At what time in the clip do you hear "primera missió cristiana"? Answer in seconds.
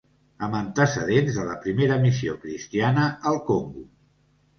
1.65-3.05